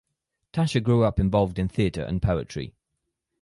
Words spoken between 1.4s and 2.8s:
in theater and poetry.